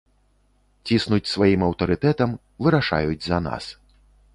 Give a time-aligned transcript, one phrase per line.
[0.87, 2.31] Ціснуць сваім аўтарытэтам,
[2.65, 3.75] вырашаюць за нас.